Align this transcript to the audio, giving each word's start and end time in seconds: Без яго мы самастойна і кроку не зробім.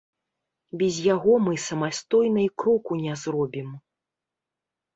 Без 0.81 0.95
яго 1.07 1.35
мы 1.49 1.53
самастойна 1.67 2.41
і 2.47 2.47
кроку 2.65 2.91
не 3.05 3.13
зробім. 3.27 3.69